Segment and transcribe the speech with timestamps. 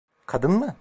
[0.25, 0.75] Kadın mı?